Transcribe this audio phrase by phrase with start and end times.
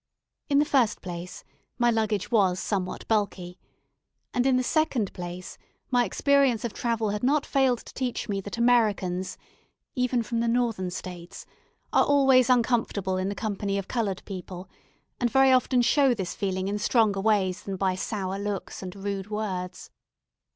[0.49, 1.43] In the first place,
[1.77, 3.59] my luggage was somewhat bulky;
[4.33, 5.59] and, in the second place,
[5.91, 9.37] my experience of travel had not failed to teach me that Americans
[9.93, 11.45] (even from the Northern States)
[11.93, 14.67] are always uncomfortable in the company of coloured people,
[15.19, 19.29] and very often show this feeling in stronger ways than by sour looks and rude
[19.29, 19.91] words.